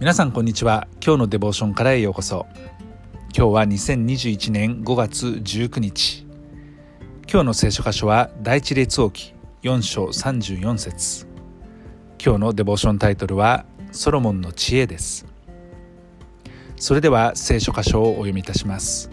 [0.00, 0.88] 皆さんこんにちは。
[1.04, 2.46] 今日のデボーションからへようこそ。
[3.36, 6.26] 今日は2021年5月19日。
[7.30, 11.26] 今日の聖書箇所は第一列王記4章34節。
[12.18, 15.26] 今日のデボーションタイトルはソロモンの知恵です。
[16.76, 19.10] それでは聖書箇所をお読みいたします。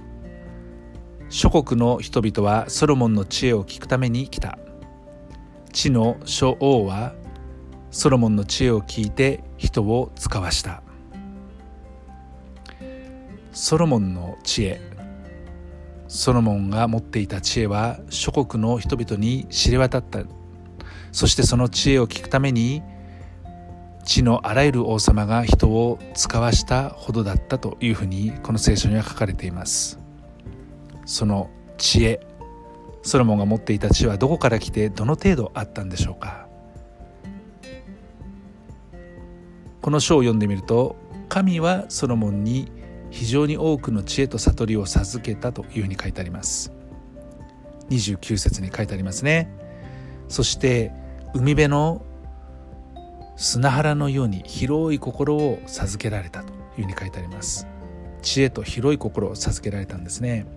[1.27, 4.58] 諸国の人々はソロモンの知恵を聞くために来た。
[5.73, 7.13] 地の諸王は
[7.92, 10.82] ソロモンの知恵を聞いて人を使わした。
[13.52, 14.82] ソロモンの知恵。
[16.08, 20.23] ソロモンが持っていた知恵は諸国の人々に知れ渡った。
[21.12, 22.84] そしてその知恵を聞くために
[24.04, 30.00] 地のあらゆる王様が人を使わしたほどだったというふうにこの聖書には書かれています。
[31.06, 32.26] その知恵。
[33.02, 36.47] ソロモンが持っていた知恵はどこから来てどの程度あったんでしょうか。
[39.88, 40.98] この書を読んでみると
[41.30, 42.70] 神はソロモンに
[43.09, 46.73] 非常に多くの知恵と悟りを授けたというふうに書いてあります。
[47.89, 49.50] 29節に書いてありますね。
[50.28, 50.92] そして
[51.34, 52.02] 海辺の
[53.38, 57.66] 砂原のように広い心を授けられたというふうに書いてあります。
[58.22, 60.48] 知恵と広い心を授けられたんですね。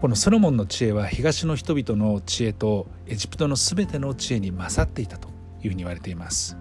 [0.00, 5.28] このソロモンの知恵は東の人々の知恵とエジプトの全ての知恵に勝っていたと
[5.62, 6.56] いうふうに言われています。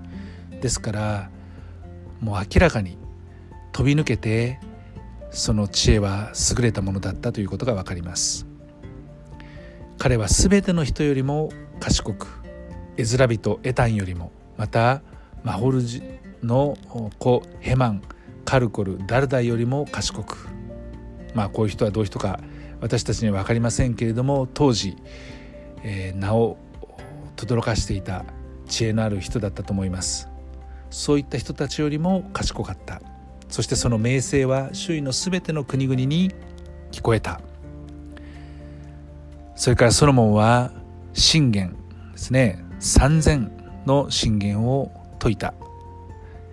[0.59, 1.31] ですから
[2.19, 2.97] もう明らかに
[3.71, 4.59] 飛び抜けて
[5.31, 8.45] その知恵は優れたものだったということが分かります。
[9.97, 12.27] 彼は全ての人よりも賢く
[12.97, 15.01] エズラ人エタンよりもまた
[15.43, 16.01] マホルジ
[16.41, 16.77] の
[17.19, 18.01] 子ヘマン
[18.45, 20.47] カルコルダルダイよりも賢く。
[21.35, 22.39] まあこういう人はどういう人か
[22.81, 24.95] 私たちには分かりませんけれども当時、
[25.83, 26.57] えー、名を
[27.35, 28.25] 轟かしていた
[28.67, 30.28] 知恵のある人だったと思います。
[30.89, 33.01] そういった人たちよりも賢かった。
[33.49, 36.31] そしてその名声は周囲の全ての国々に
[36.91, 37.41] 聞こえた。
[39.55, 40.71] それからソロモンは
[41.13, 41.75] 信玄
[42.13, 42.63] ですね。
[42.79, 43.49] 3,000
[43.85, 45.53] の信玄を説いた。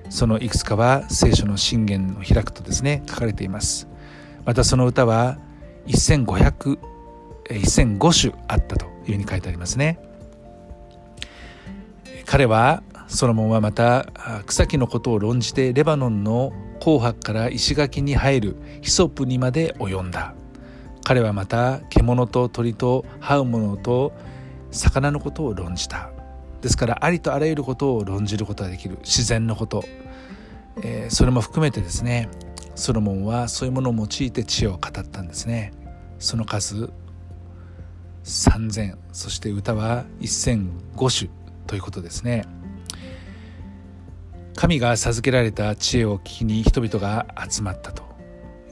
[0.09, 3.89] そのいくつかは聖書の信玄を開くとですね書かれています。
[4.45, 5.39] またその歌は
[5.87, 6.79] 1500
[7.49, 9.99] 1005種あったというふうに書いてありますね。
[12.27, 14.07] 彼はソロモンはまた
[14.47, 20.35] 草木のことを論じてレバノンの紅白から石垣に生えるヒソプにまで及んだ。
[21.05, 24.13] 彼はまた獣と鳥と這うものと
[24.73, 26.11] 魚のことを論じた。
[26.61, 28.99] ですからありとあらゆることを論じることができる。
[29.03, 29.85] 自然のこと、
[30.83, 32.29] えー、それも含めてですね。
[32.75, 35.73] ソロモンはそういうものを用いて知恵を語ったんですね。
[36.19, 36.91] その数
[38.25, 41.46] 3000そして歌は1005種。
[41.67, 42.45] ということですね。
[44.55, 48.05] 神が授けられた知恵を聞きに人々が集まったと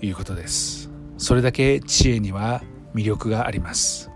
[0.01, 0.91] いうことです。
[1.19, 2.63] それだけ知恵には
[2.95, 4.11] 魅力があります。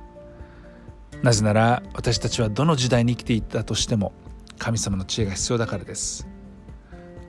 [1.23, 4.13] なぜなら私たちはどの時代に生きていたとしても
[4.59, 6.27] 神様の知恵が必要だからです。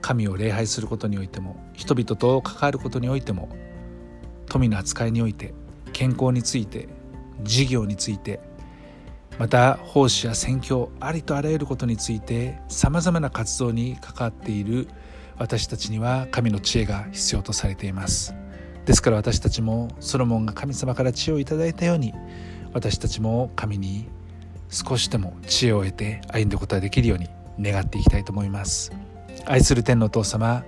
[0.02, 3.50] 神を礼拝することにおいても人々と関わることにおいても
[4.46, 5.54] 富の扱いにおいて
[5.92, 6.88] 健康について
[7.44, 8.40] 事業について
[9.40, 14.90] また奉仕や宣教ありとあらゆることについてさまざまな活動に関わっている
[15.38, 18.36] 私たちには神の知恵が必要とされています。
[18.86, 22.14] ですから私たちもソロモンが神様から知恵をいただいたように
[22.74, 24.10] 私たちも神に
[24.68, 27.30] 少しでも知恵を得て歩んでいくことができるように
[27.62, 28.92] 願っていきたいと思います。
[29.46, 30.66] 愛する天のお父様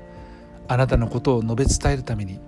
[0.70, 2.40] あなたのことを述べ伝えるために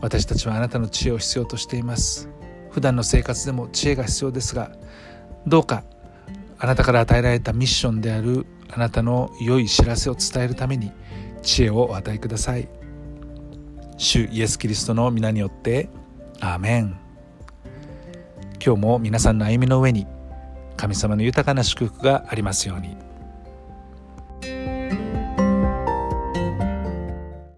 [0.00, 2.33] 私たちはあなたの知恵を必要としています。
[2.74, 4.72] 普段の生活でも知恵が必要ですが
[5.46, 5.84] どうか
[6.58, 10.90] あなたから与えられたミッションであるあなたの良い知らせを伝えるために
[11.40, 12.68] 知恵をお与えください
[13.96, 15.88] 主イエス・キリストの皆によって
[16.40, 16.98] アーメン
[18.64, 20.08] 今日も皆さんの歩みの上に
[20.76, 22.96] 神様の豊かな祝福がありますように。